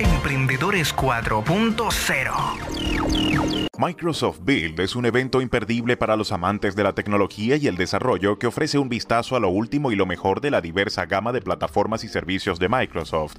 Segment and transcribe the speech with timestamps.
[0.00, 7.66] Emprendedores 4.0 Microsoft Build es un evento imperdible para los amantes de la tecnología y
[7.66, 11.04] el desarrollo que ofrece un vistazo a lo último y lo mejor de la diversa
[11.04, 13.36] gama de plataformas y servicios de Microsoft.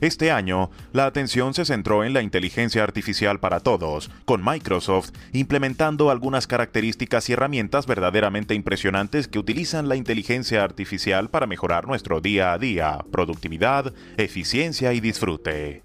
[0.00, 6.10] Este año, la atención se centró en la inteligencia artificial para todos, con Microsoft implementando
[6.10, 12.52] algunas características y herramientas verdaderamente impresionantes que utilizan la inteligencia artificial para mejorar nuestro día
[12.52, 15.83] a día, productividad, eficiencia y disfrute.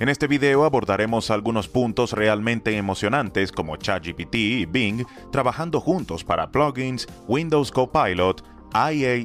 [0.00, 6.52] En este video abordaremos algunos puntos realmente emocionantes como ChatGPT y Bing trabajando juntos para
[6.52, 9.24] plugins, Windows Copilot, IA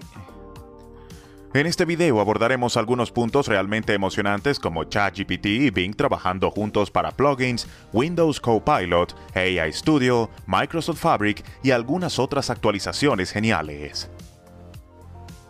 [1.56, 7.12] en este video abordaremos algunos puntos realmente emocionantes como ChatGPT y Bing trabajando juntos para
[7.12, 14.10] plugins, Windows Copilot, AI Studio, Microsoft Fabric y algunas otras actualizaciones geniales.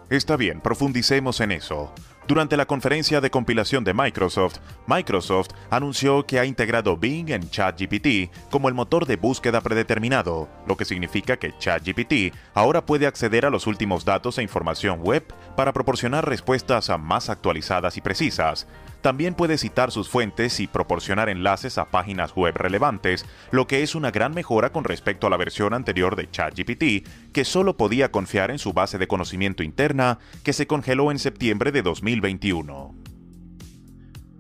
[0.10, 1.94] Está bien, profundicemos en eso.
[2.26, 8.32] Durante la conferencia de compilación de Microsoft, Microsoft anunció que ha integrado Bing en ChatGPT
[8.50, 13.50] como el motor de búsqueda predeterminado, lo que significa que ChatGPT ahora puede acceder a
[13.50, 15.26] los últimos datos e información web
[15.58, 18.68] para proporcionar respuestas más actualizadas y precisas,
[19.04, 23.96] también puede citar sus fuentes y proporcionar enlaces a páginas web relevantes, lo que es
[23.96, 28.50] una gran mejora con respecto a la versión anterior de ChatGPT, que solo podía confiar
[28.50, 32.96] en su base de conocimiento interna, que se congeló en septiembre de 2021.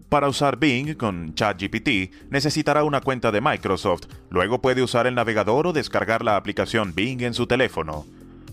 [0.07, 5.67] Para usar Bing con ChatGPT necesitará una cuenta de Microsoft, luego puede usar el navegador
[5.67, 8.05] o descargar la aplicación Bing en su teléfono.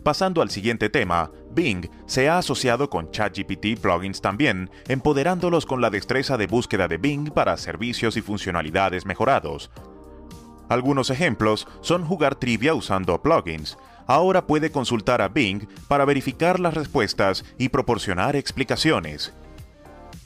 [0.03, 5.91] Pasando al siguiente tema, Bing se ha asociado con ChatGPT plugins también, empoderándolos con la
[5.91, 9.71] destreza de búsqueda de Bing para servicios y funcionalidades mejorados.
[10.71, 13.77] Algunos ejemplos son jugar trivia usando plugins.
[14.07, 19.35] Ahora puede consultar a Bing para verificar las respuestas y proporcionar explicaciones.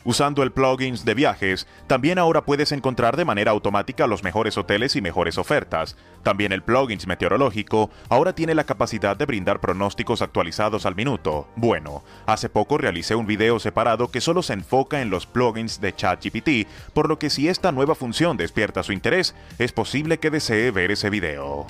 [0.06, 4.96] Usando el plugins de viajes, también ahora puedes encontrar de manera automática los mejores hoteles
[4.96, 5.96] y mejores ofertas.
[6.22, 11.48] También el plugins meteorológico ahora tiene la capacidad de brindar pronósticos actualizados al minuto.
[11.56, 15.94] Bueno, hace poco realicé un video separado que solo se enfoca en los plugins de
[15.94, 20.70] ChatGPT, por lo que si esta nueva función despierta su interés, es posible que desee
[20.70, 21.66] ver ese video.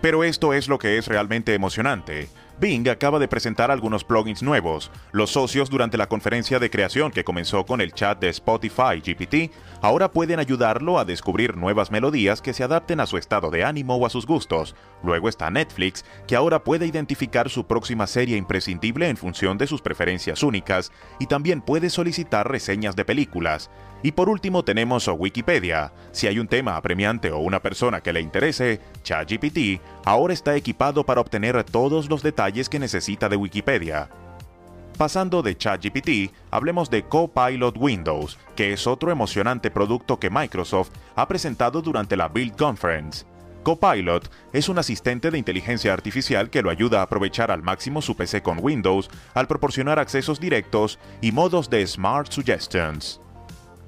[0.00, 2.28] Pero esto es lo que es realmente emocionante.
[2.60, 4.90] Bing acaba de presentar algunos plugins nuevos.
[5.12, 9.50] Los socios durante la conferencia de creación que comenzó con el chat de Spotify GPT
[9.80, 13.96] ahora pueden ayudarlo a descubrir nuevas melodías que se adapten a su estado de ánimo
[13.96, 14.76] o a sus gustos.
[15.02, 19.80] Luego está Netflix, que ahora puede identificar su próxima serie imprescindible en función de sus
[19.80, 23.70] preferencias únicas y también puede solicitar reseñas de películas.
[24.02, 25.92] Y por último tenemos Wikipedia.
[26.12, 31.04] Si hay un tema apremiante o una persona que le interese, ChatGPT ahora está equipado
[31.04, 34.08] para obtener todos los detalles que necesita de Wikipedia.
[34.96, 41.26] Pasando de ChatGPT, hablemos de Copilot Windows, que es otro emocionante producto que Microsoft ha
[41.26, 43.24] presentado durante la Build Conference.
[43.62, 48.16] Copilot es un asistente de inteligencia artificial que lo ayuda a aprovechar al máximo su
[48.16, 53.20] PC con Windows al proporcionar accesos directos y modos de Smart Suggestions.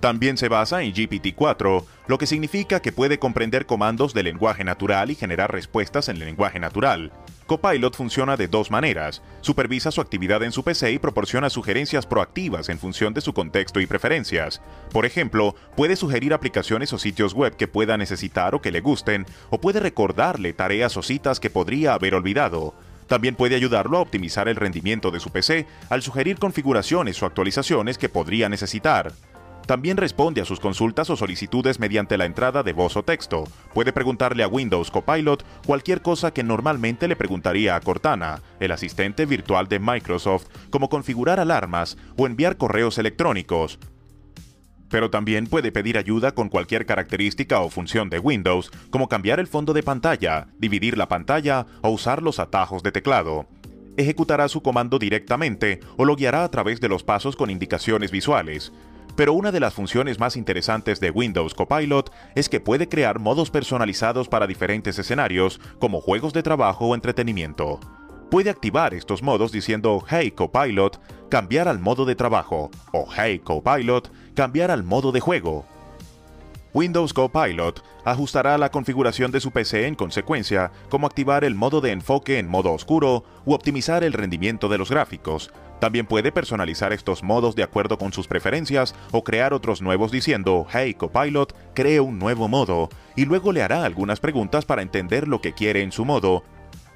[0.02, 5.12] También se basa en GPT-4, lo que significa que puede comprender comandos de lenguaje natural
[5.12, 7.12] y generar respuestas en lenguaje natural.
[7.46, 9.22] Copilot funciona de dos maneras.
[9.42, 13.78] Supervisa su actividad en su PC y proporciona sugerencias proactivas en función de su contexto
[13.78, 14.60] y preferencias.
[14.90, 19.24] Por ejemplo, puede sugerir aplicaciones o sitios web que pueda necesitar o que le gusten,
[19.50, 22.74] o puede recordarle tareas o citas que podría haber olvidado.
[23.06, 27.98] También puede ayudarlo a optimizar el rendimiento de su PC al sugerir configuraciones o actualizaciones
[27.98, 29.12] que podría necesitar.
[29.66, 33.44] También responde a sus consultas o solicitudes mediante la entrada de voz o texto.
[33.72, 39.24] Puede preguntarle a Windows Copilot cualquier cosa que normalmente le preguntaría a Cortana, el asistente
[39.24, 43.78] virtual de Microsoft, como configurar alarmas o enviar correos electrónicos.
[44.90, 49.46] Pero también puede pedir ayuda con cualquier característica o función de Windows, como cambiar el
[49.46, 53.46] fondo de pantalla, dividir la pantalla o usar los atajos de teclado
[53.96, 58.72] ejecutará su comando directamente o lo guiará a través de los pasos con indicaciones visuales.
[59.16, 63.50] Pero una de las funciones más interesantes de Windows Copilot es que puede crear modos
[63.50, 67.78] personalizados para diferentes escenarios, como juegos de trabajo o entretenimiento.
[68.30, 70.98] Puede activar estos modos diciendo Hey Copilot,
[71.28, 75.66] cambiar al modo de trabajo, o Hey Copilot, cambiar al modo de juego.
[76.72, 81.92] Windows Copilot ajustará la configuración de su PC en consecuencia, como activar el modo de
[81.92, 85.50] enfoque en modo oscuro u optimizar el rendimiento de los gráficos,
[85.82, 90.64] también puede personalizar estos modos de acuerdo con sus preferencias o crear otros nuevos diciendo,
[90.72, 95.40] hey Copilot, cree un nuevo modo, y luego le hará algunas preguntas para entender lo
[95.40, 96.44] que quiere en su modo,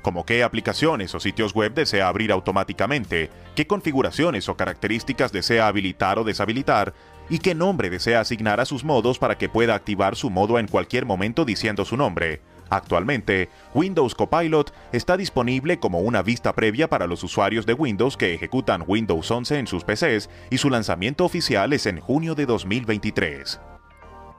[0.02, 6.20] como qué aplicaciones o sitios web desea abrir automáticamente, qué configuraciones o características desea habilitar
[6.20, 6.94] o deshabilitar,
[7.28, 10.68] y qué nombre desea asignar a sus modos para que pueda activar su modo en
[10.68, 12.40] cualquier momento diciendo su nombre.
[12.68, 18.34] Actualmente, Windows Copilot está disponible como una vista previa para los usuarios de Windows que
[18.34, 23.60] ejecutan Windows 11 en sus PCs y su lanzamiento oficial es en junio de 2023.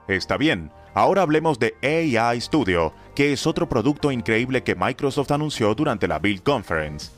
[0.08, 5.74] Está bien, ahora hablemos de AI Studio, que es otro producto increíble que Microsoft anunció
[5.76, 7.12] durante la Build Conference.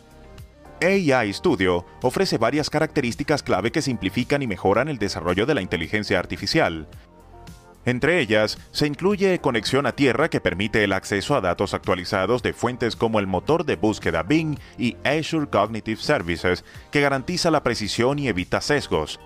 [0.81, 6.19] AI Studio ofrece varias características clave que simplifican y mejoran el desarrollo de la inteligencia
[6.19, 6.87] artificial,
[7.89, 12.53] entre ellas, se incluye conexión a tierra que permite el acceso a datos actualizados de
[12.53, 18.19] fuentes como el motor de búsqueda Bing y Azure Cognitive Services, que garantiza la precisión
[18.19, 19.19] y evita sesgos.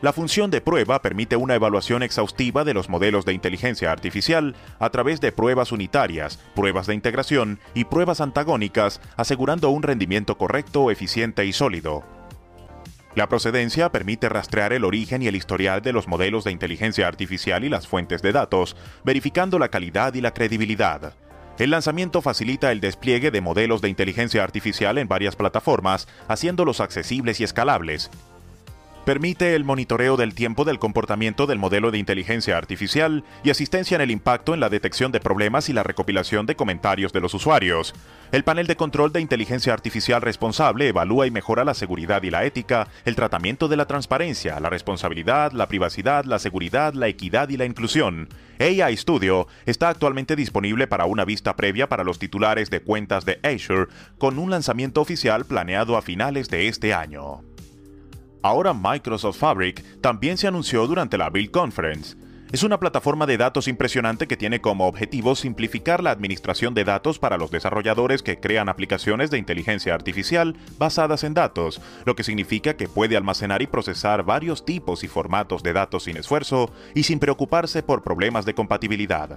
[0.00, 4.90] La función de prueba permite una evaluación exhaustiva de los modelos de inteligencia artificial a
[4.90, 11.44] través de pruebas unitarias, pruebas de integración y pruebas antagónicas, asegurando un rendimiento correcto, eficiente
[11.46, 12.17] y sólido.
[13.14, 17.64] La procedencia permite rastrear el origen y el historial de los modelos de inteligencia artificial
[17.64, 21.14] y las fuentes de datos, verificando la calidad y la credibilidad.
[21.58, 27.40] El lanzamiento facilita el despliegue de modelos de inteligencia artificial en varias plataformas, haciéndolos accesibles
[27.40, 28.10] y escalables,
[29.08, 34.02] Permite el monitoreo del tiempo del comportamiento del modelo de inteligencia artificial y asistencia en
[34.02, 37.94] el impacto en la detección de problemas y la recopilación de comentarios de los usuarios.
[38.32, 42.44] El panel de control de inteligencia artificial responsable evalúa y mejora la seguridad y la
[42.44, 47.56] ética, el tratamiento de la transparencia, la responsabilidad, la privacidad, la seguridad, la equidad y
[47.56, 48.28] la inclusión.
[48.60, 53.40] AI Studio está actualmente disponible para una vista previa para los titulares de cuentas de
[53.42, 53.86] Azure,
[54.18, 57.40] con un lanzamiento oficial planeado a finales de este año.
[58.42, 62.16] Ahora Microsoft Fabric también se anunció durante la Build Conference.
[62.50, 67.18] Es una plataforma de datos impresionante que tiene como objetivo simplificar la administración de datos
[67.18, 72.74] para los desarrolladores que crean aplicaciones de inteligencia artificial basadas en datos, lo que significa
[72.74, 77.18] que puede almacenar y procesar varios tipos y formatos de datos sin esfuerzo y sin
[77.18, 79.36] preocuparse por problemas de compatibilidad.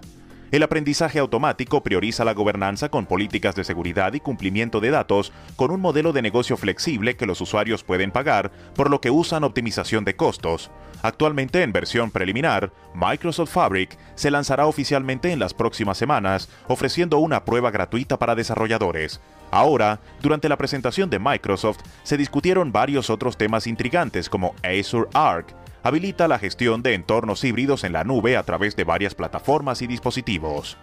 [0.52, 5.72] El aprendizaje automático prioriza la gobernanza con políticas de seguridad y cumplimiento de datos con
[5.72, 10.04] un modelo de negocio flexible que los usuarios pueden pagar, por lo que usan optimización
[10.04, 10.70] de costos.
[11.04, 17.46] Actualmente en versión preliminar, Microsoft Fabric se lanzará oficialmente en las próximas semanas, ofreciendo una
[17.46, 19.22] prueba gratuita para desarrolladores.
[19.52, 25.56] Ahora, durante la presentación de Microsoft, se discutieron varios otros temas intrigantes como Azure Arc,
[25.84, 29.88] habilita la gestión de entornos híbridos en la nube a través de varias plataformas y
[29.88, 30.78] dispositivos.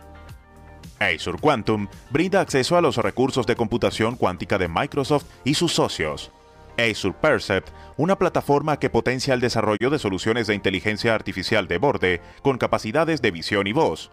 [0.99, 6.33] Azure Quantum brinda acceso a los recursos de computación cuántica de Microsoft y sus socios.
[6.77, 12.21] Azure Percept, una plataforma que potencia el desarrollo de soluciones de inteligencia artificial de borde
[12.43, 14.11] con capacidades de visión y voz.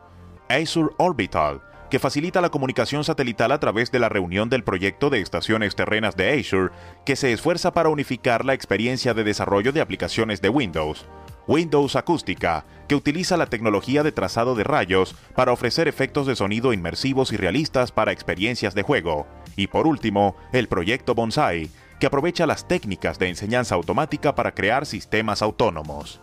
[0.49, 5.21] Azure Orbital, que facilita la comunicación satelital a través de la reunión del proyecto de
[5.21, 6.71] estaciones terrenas de Azure,
[7.05, 11.05] que se esfuerza para unificar la experiencia de desarrollo de aplicaciones de Windows.
[11.47, 16.73] Windows Acústica, que utiliza la tecnología de trazado de rayos para ofrecer efectos de sonido
[16.73, 19.27] inmersivos y realistas para experiencias de juego.
[19.55, 24.85] Y por último, el proyecto Bonsai, que aprovecha las técnicas de enseñanza automática para crear
[24.85, 26.19] sistemas autónomos.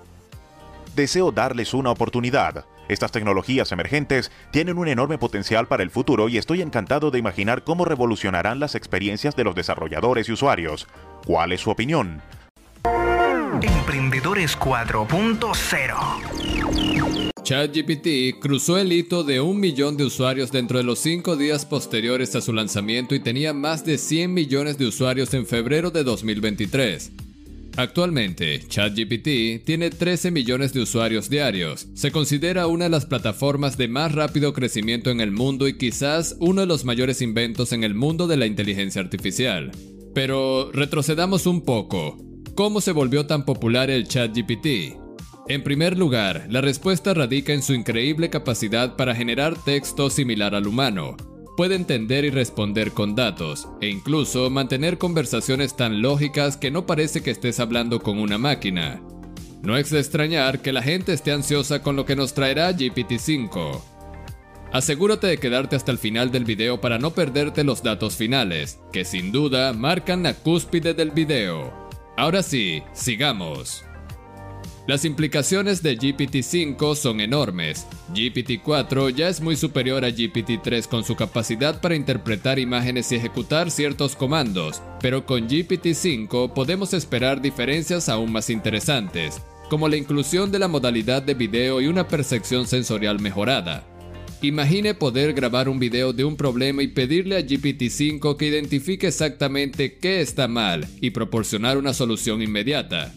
[0.97, 6.39] Deseo darles una oportunidad estas tecnologías emergentes tienen un enorme potencial para el futuro y
[6.39, 10.89] estoy encantado de imaginar cómo revolucionarán las experiencias de los desarrolladores y usuarios.
[11.27, 12.23] ¿Cuál es su opinión?
[13.63, 17.13] Emprendedores 4.0
[17.43, 22.37] ChatGPT cruzó el hito de un millón de usuarios dentro de los cinco días posteriores
[22.37, 27.11] a su lanzamiento y tenía más de 100 millones de usuarios en febrero de 2023.
[27.77, 31.89] Actualmente, ChatGPT tiene 13 millones de usuarios diarios.
[31.95, 36.37] Se considera una de las plataformas de más rápido crecimiento en el mundo y quizás
[36.39, 39.73] uno de los mayores inventos en el mundo de la inteligencia artificial.
[40.15, 42.19] Pero retrocedamos un poco.
[42.55, 44.99] ¿Cómo se volvió tan popular el ChatGPT?
[45.49, 50.67] En primer lugar, la respuesta radica en su increíble capacidad para generar texto similar al
[50.67, 51.17] humano,
[51.57, 57.23] puede entender y responder con datos, e incluso mantener conversaciones tan lógicas que no parece
[57.23, 59.03] que estés hablando con una máquina.
[59.63, 63.81] No es de extrañar que la gente esté ansiosa con lo que nos traerá GPT-5.
[64.73, 69.05] Asegúrate de quedarte hasta el final del video para no perderte los datos finales, que
[69.05, 71.73] sin duda marcan la cúspide del video.
[72.17, 73.85] Ahora sí, sigamos.
[74.85, 77.87] Las implicaciones de GPT-5 son enormes.
[78.13, 83.71] GPT-4 ya es muy superior a GPT-3 con su capacidad para interpretar imágenes y ejecutar
[83.71, 90.59] ciertos comandos, pero con GPT-5 podemos esperar diferencias aún más interesantes, como la inclusión de
[90.59, 93.87] la modalidad de video y una percepción sensorial mejorada.
[94.43, 99.99] Imagine poder grabar un video de un problema y pedirle a GPT-5 que identifique exactamente
[99.99, 103.15] qué está mal y proporcionar una solución inmediata.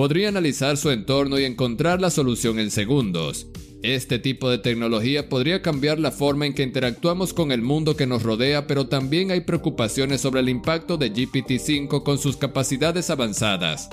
[0.00, 3.48] Podría analizar su entorno y encontrar la solución en segundos.
[3.82, 8.06] Este tipo de tecnología podría cambiar la forma en que interactuamos con el mundo que
[8.06, 13.90] nos rodea, pero también hay preocupaciones sobre el impacto de GPT-5 con sus capacidades avanzadas.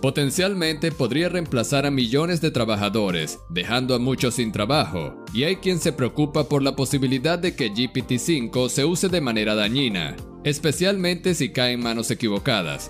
[0.00, 5.80] Potencialmente podría reemplazar a millones de trabajadores, dejando a muchos sin trabajo, y hay quien
[5.80, 11.50] se preocupa por la posibilidad de que GPT-5 se use de manera dañina, especialmente si
[11.50, 12.88] cae en manos equivocadas.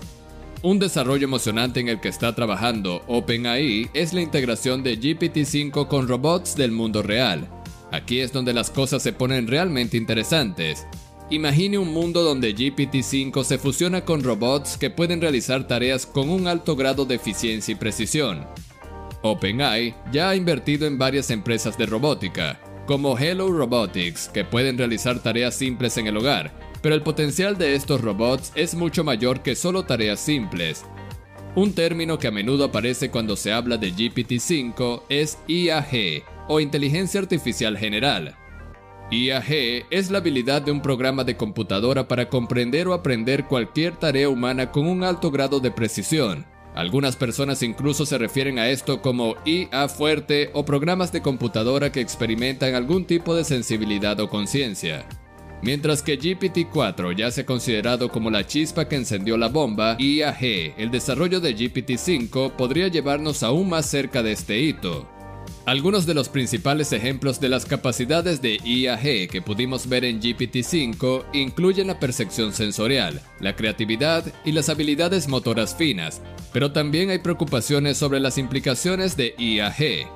[0.67, 6.09] Un desarrollo emocionante en el que está trabajando OpenAI es la integración de GPT-5 con
[6.09, 7.47] robots del mundo real.
[7.93, 10.85] Aquí es donde las cosas se ponen realmente interesantes.
[11.29, 16.47] Imagine un mundo donde GPT-5 se fusiona con robots que pueden realizar tareas con un
[16.47, 18.45] alto grado de eficiencia y precisión.
[19.21, 25.23] OpenAI ya ha invertido en varias empresas de robótica, como Hello Robotics, que pueden realizar
[25.23, 26.51] tareas simples en el hogar,
[26.87, 30.85] pero el potencial de estos robots es mucho mayor que solo tareas simples.
[31.53, 37.19] Un término que a menudo aparece cuando se habla de GPT-5 es IAG, o Inteligencia
[37.19, 38.37] Artificial General.
[39.11, 44.29] IAG es la habilidad de un programa de computadora para comprender o aprender cualquier tarea
[44.29, 46.45] humana con un alto grado de precisión.
[46.73, 51.99] Algunas personas incluso se refieren a esto como IA fuerte o programas de computadora que
[51.99, 55.05] experimentan algún tipo de sensibilidad o conciencia.
[55.61, 60.75] Mientras que GPT-4 ya se ha considerado como la chispa que encendió la bomba, IAG,
[60.77, 65.07] el desarrollo de GPT-5 podría llevarnos aún más cerca de este hito.
[65.65, 71.25] Algunos de los principales ejemplos de las capacidades de IAG que pudimos ver en GPT-5
[71.33, 76.21] incluyen la percepción sensorial, la creatividad y las habilidades motoras finas,
[76.53, 80.07] pero también hay preocupaciones sobre las implicaciones de IAG,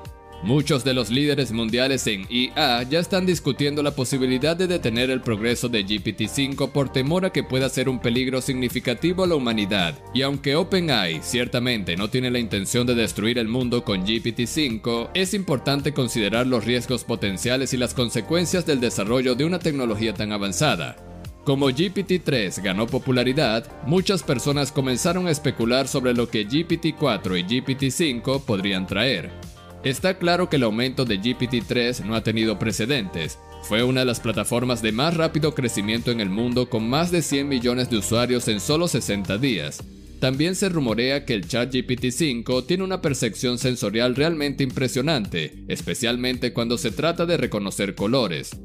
[0.42, 5.20] Muchos de los líderes mundiales en IA ya están discutiendo la posibilidad de detener el
[5.20, 9.94] progreso de GPT-5 por temor a que pueda ser un peligro significativo a la humanidad.
[10.12, 15.32] Y aunque OpenAI ciertamente no tiene la intención de destruir el mundo con GPT-5, es
[15.32, 20.96] importante considerar los riesgos potenciales y las consecuencias del desarrollo de una tecnología tan avanzada.
[21.44, 28.44] Como GPT-3 ganó popularidad, muchas personas comenzaron a especular sobre lo que GPT-4 y GPT-5
[28.44, 29.51] podrían traer.
[29.84, 33.38] Está claro que el aumento de GPT-3 no ha tenido precedentes.
[33.62, 37.20] Fue una de las plataformas de más rápido crecimiento en el mundo con más de
[37.20, 39.82] 100 millones de usuarios en solo 60 días.
[40.20, 46.92] También se rumorea que el ChatGPT-5 tiene una percepción sensorial realmente impresionante, especialmente cuando se
[46.92, 48.56] trata de reconocer colores.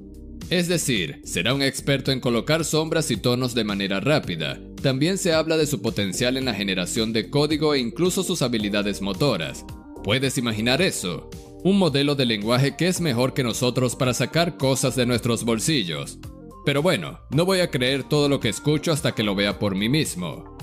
[0.52, 4.60] Es decir, será un experto en colocar sombras y tonos de manera rápida.
[4.84, 9.02] También se habla de su potencial en la generación de código e incluso sus habilidades
[9.02, 9.66] motoras.
[10.08, 11.30] ¿Puedes imaginar eso?
[11.66, 16.18] Un modelo de lenguaje que es mejor que nosotros para sacar cosas de nuestros bolsillos.
[16.66, 19.76] Pero bueno, no voy a creer todo lo que escucho hasta que lo vea por
[19.76, 20.56] mí mismo.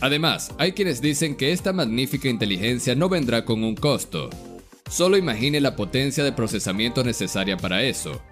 [0.00, 4.30] Además, hay quienes dicen que esta magnífica inteligencia no vendrá con un costo.
[4.88, 8.22] Solo imagine la potencia de procesamiento necesaria para eso.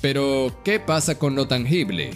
[0.00, 2.12] Pero, ¿qué pasa con lo tangible?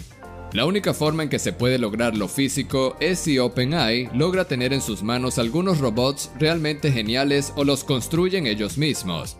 [0.51, 4.73] La única forma en que se puede lograr lo físico es si OpenAI logra tener
[4.73, 9.37] en sus manos algunos robots realmente geniales o los construyen ellos mismos.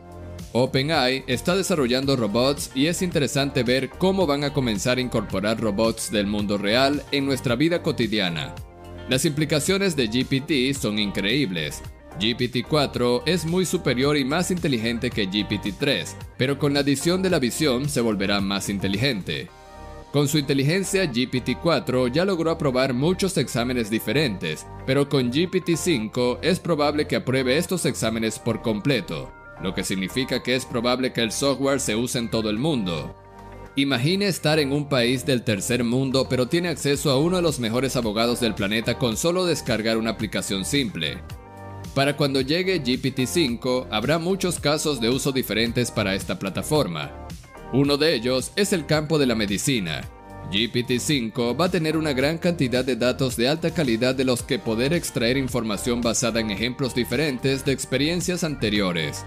[0.53, 6.11] OpenAI está desarrollando robots y es interesante ver cómo van a comenzar a incorporar robots
[6.11, 8.53] del mundo real en nuestra vida cotidiana.
[9.09, 11.81] Las implicaciones de GPT son increíbles.
[12.19, 17.39] GPT-4 es muy superior y más inteligente que GPT-3, pero con la adición de la
[17.39, 19.47] visión se volverá más inteligente.
[20.11, 27.05] Con su inteligencia, GPT-4 ya logró aprobar muchos exámenes diferentes, pero con GPT-5 es probable
[27.05, 31.79] que apruebe estos exámenes por completo, lo que significa que es probable que el software
[31.79, 33.15] se use en todo el mundo.
[33.75, 37.59] Imagine estar en un país del tercer mundo pero tiene acceso a uno de los
[37.59, 41.19] mejores abogados del planeta con solo descargar una aplicación simple.
[41.93, 47.11] Para cuando llegue GPT-5 habrá muchos casos de uso diferentes para esta plataforma,
[47.71, 50.01] uno de ellos es el campo de la medicina.
[50.51, 54.57] GPT-5 va a tener una gran cantidad de datos de alta calidad de los que
[54.57, 59.23] poder extraer información basada en ejemplos diferentes de experiencias anteriores.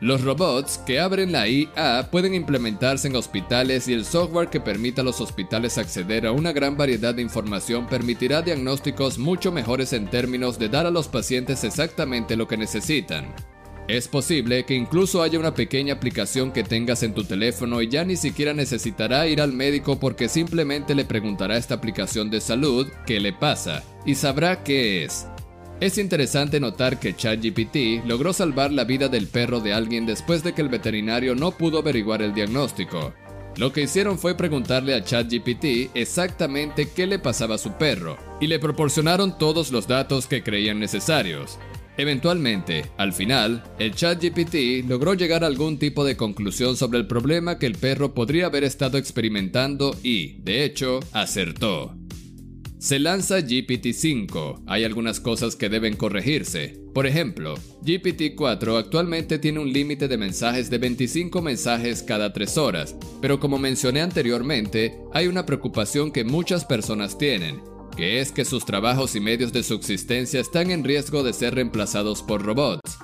[0.00, 5.02] Los robots que abren la IA pueden implementarse en hospitales y el software que permita
[5.02, 10.08] a los hospitales acceder a una gran variedad de información permitirá diagnósticos mucho mejores en
[10.08, 13.34] términos de dar a los pacientes exactamente lo que necesitan.
[13.88, 18.04] Es posible que incluso haya una pequeña aplicación que tengas en tu teléfono y ya
[18.04, 22.86] ni siquiera necesitará ir al médico porque simplemente le preguntará a esta aplicación de salud
[23.06, 25.26] qué le pasa y sabrá qué es.
[25.80, 30.52] Es interesante notar que ChatGPT logró salvar la vida del perro de alguien después de
[30.52, 33.14] que el veterinario no pudo averiguar el diagnóstico.
[33.56, 38.48] Lo que hicieron fue preguntarle a ChatGPT exactamente qué le pasaba a su perro, y
[38.48, 41.58] le proporcionaron todos los datos que creían necesarios.
[41.98, 47.58] Eventualmente, al final, el ChatGPT logró llegar a algún tipo de conclusión sobre el problema
[47.58, 51.96] que el perro podría haber estado experimentando y, de hecho, acertó.
[52.78, 54.62] Se lanza GPT-5.
[54.68, 56.80] Hay algunas cosas que deben corregirse.
[56.94, 62.94] Por ejemplo, GPT-4 actualmente tiene un límite de mensajes de 25 mensajes cada 3 horas,
[63.20, 67.60] pero como mencioné anteriormente, hay una preocupación que muchas personas tienen,
[67.98, 72.22] que es que sus trabajos y medios de subsistencia están en riesgo de ser reemplazados
[72.22, 72.96] por robots.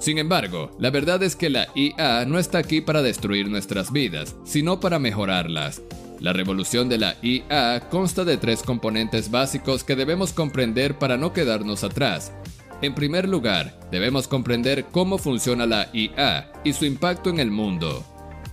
[0.00, 4.36] Sin embargo, la verdad es que la IA no está aquí para destruir nuestras vidas,
[4.46, 5.82] sino para mejorarlas.
[6.18, 11.34] La revolución de la IA consta de tres componentes básicos que debemos comprender para no
[11.34, 12.32] quedarnos atrás.
[12.80, 18.02] En primer lugar, debemos comprender cómo funciona la IA y su impacto en el mundo.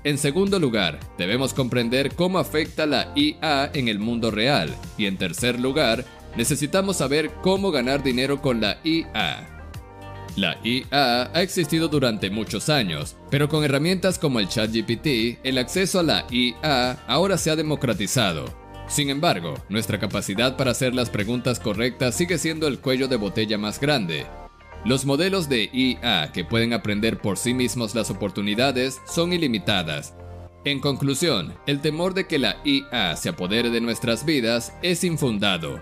[0.06, 4.70] En segundo lugar, debemos comprender cómo afecta la IA en el mundo real.
[5.00, 6.06] Y en tercer lugar,
[6.38, 9.50] necesitamos saber cómo ganar dinero con la IA.
[10.36, 16.02] La IA ha existido durante muchos años, pero con herramientas como el ChatGPT, el acceso
[16.02, 18.46] a la IA ahora se ha democratizado.
[18.88, 23.58] Sin embargo, nuestra capacidad para hacer las preguntas correctas sigue siendo el cuello de botella
[23.58, 24.28] más grande.
[24.86, 30.14] Los modelos de IA que pueden aprender por sí mismos las oportunidades son ilimitadas.
[30.64, 35.80] En conclusión, el temor de que la IA se apodere de nuestras vidas es infundado.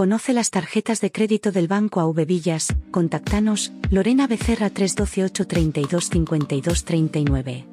[0.00, 6.84] Conoce las tarjetas de crédito del Banco AV Villas, contactanos, Lorena Becerra 312 832 52
[6.86, 7.66] 39.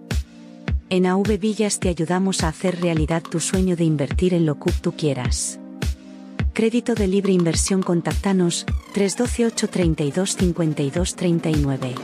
[0.90, 4.74] En AV Villas te ayudamos a hacer realidad tu sueño de invertir en lo que
[4.74, 5.58] tú quieras.
[6.52, 11.96] Crédito de libre inversión contactanos, 312 832 52 39.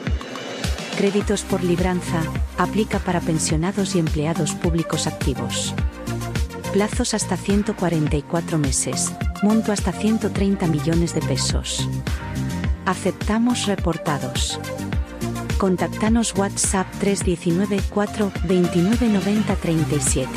[0.96, 2.24] Créditos por libranza,
[2.58, 5.76] aplica para pensionados y empleados públicos activos.
[6.74, 11.88] Plazos hasta 144 meses monto hasta 130 millones de pesos.
[12.88, 14.60] Aceptamos reportados.
[15.60, 20.30] Contactanos WhatsApp 319 4 29 90 37.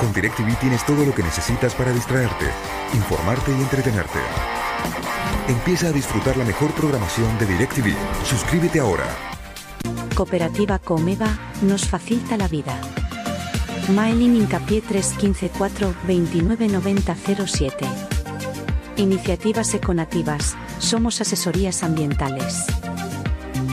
[0.00, 2.46] Con DirecTV tienes todo lo que necesitas para distraerte,
[2.94, 4.18] informarte y entretenerte.
[5.46, 7.94] Empieza a disfrutar la mejor programación de DirecTV.
[8.24, 9.06] Suscríbete ahora.
[10.16, 11.28] Cooperativa Comeva
[11.62, 12.80] nos facilita la vida.
[13.94, 17.86] Mailing Incapié 3154 299007.
[18.96, 20.56] Iniciativas Econativas.
[20.78, 22.66] Somos asesorías ambientales.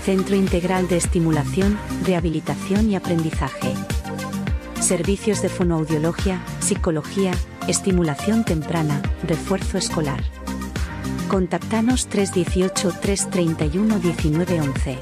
[0.03, 3.73] Centro Integral de Estimulación, Rehabilitación y Aprendizaje.
[4.81, 7.31] Servicios de fonoaudiología, psicología,
[7.69, 10.21] estimulación temprana, refuerzo escolar.
[11.29, 14.97] Contactanos 318-331-1911.